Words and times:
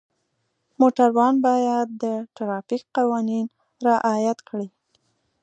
موټروان 0.79 1.33
باید 1.47 1.87
د 2.03 2.05
ټرافیک 2.35 2.83
قوانین 2.97 3.45
رعایت 3.87 4.39
کړي. 4.49 4.67